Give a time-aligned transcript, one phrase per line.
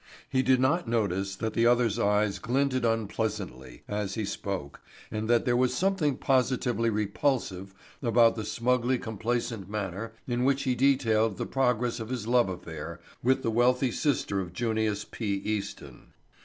[0.27, 4.81] He did not notice that the other's eyes glinted unpleasantly as he spoke
[5.11, 10.73] and that there was something positively repulsive about the smugly complacent manner in which he
[10.73, 15.35] detailed the progress of his love affair with the wealthy sister of Junius P.
[15.35, 16.13] Easton.